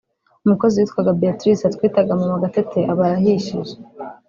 [0.45, 3.73] umukozi witwaga Béatrice twitaga Maman Gatete aba arahishije